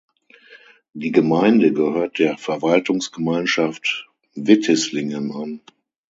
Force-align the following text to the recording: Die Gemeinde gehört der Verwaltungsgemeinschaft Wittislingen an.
Die 0.93 1.11
Gemeinde 1.11 1.73
gehört 1.73 2.17
der 2.17 2.35
Verwaltungsgemeinschaft 2.39 4.07
Wittislingen 4.33 5.31
an. 5.31 5.61